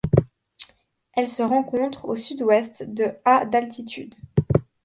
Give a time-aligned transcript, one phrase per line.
[1.13, 4.15] Elle se rencontre au sud-ouest de à d'altitude.